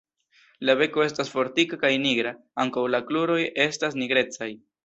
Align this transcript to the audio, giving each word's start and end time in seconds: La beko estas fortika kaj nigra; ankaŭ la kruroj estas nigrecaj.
La 0.69 0.75
beko 0.79 1.03
estas 1.07 1.29
fortika 1.33 1.79
kaj 1.85 1.93
nigra; 2.05 2.33
ankaŭ 2.65 2.89
la 2.97 3.05
kruroj 3.11 3.39
estas 3.71 4.03
nigrecaj. 4.03 4.53